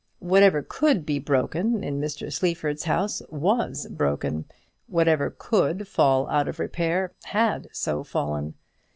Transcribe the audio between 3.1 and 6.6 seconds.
was broken; whatever could fall out of